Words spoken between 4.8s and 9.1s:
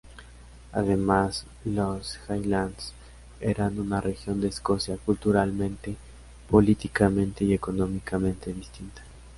culturalmente, políticamente y económicamente distinta.